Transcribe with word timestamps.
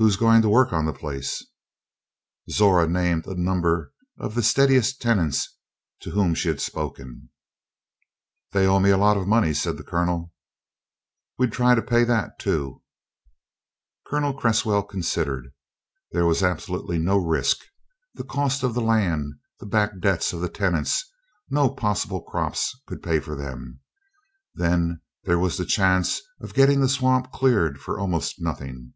"Who's 0.00 0.14
going 0.16 0.42
to 0.42 0.48
work 0.48 0.72
on 0.72 0.86
the 0.86 0.92
place?" 0.92 1.44
Zora 2.48 2.86
named 2.86 3.26
a 3.26 3.34
number 3.34 3.90
of 4.16 4.36
the 4.36 4.44
steadiest 4.44 5.02
tenants 5.02 5.56
to 6.02 6.12
whom 6.12 6.36
she 6.36 6.46
had 6.46 6.60
spoken. 6.60 7.30
"They 8.52 8.64
owe 8.64 8.78
me 8.78 8.90
a 8.90 8.96
lot 8.96 9.16
of 9.16 9.26
money," 9.26 9.52
said 9.52 9.76
the 9.76 9.82
Colonel. 9.82 10.32
"We'd 11.36 11.50
try 11.50 11.74
to 11.74 11.82
pay 11.82 12.04
that, 12.04 12.38
too." 12.38 12.80
Colonel 14.06 14.32
Cresswell 14.32 14.84
considered. 14.84 15.52
There 16.12 16.26
was 16.26 16.44
absolutely 16.44 16.98
no 17.00 17.16
risk. 17.18 17.58
The 18.14 18.22
cost 18.22 18.62
of 18.62 18.74
the 18.74 18.80
land, 18.80 19.32
the 19.58 19.66
back 19.66 19.98
debts 19.98 20.32
of 20.32 20.40
the 20.40 20.48
tenants 20.48 21.04
no 21.50 21.70
possible 21.70 22.22
crops 22.22 22.72
could 22.86 23.02
pay 23.02 23.18
for 23.18 23.34
them. 23.34 23.80
Then 24.54 25.00
there 25.24 25.40
was 25.40 25.56
the 25.58 25.66
chance 25.66 26.20
of 26.40 26.54
getting 26.54 26.80
the 26.82 26.88
swamp 26.88 27.32
cleared 27.32 27.80
for 27.80 27.98
almost 27.98 28.40
nothing. 28.40 28.94